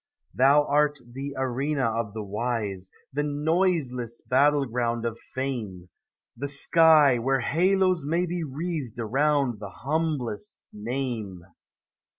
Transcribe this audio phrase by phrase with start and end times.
[0.33, 5.89] Thou art the arena of the wise, The noiseless battle ground of fame;
[6.35, 11.43] The sky where halos may be wreathed Around the humblest name.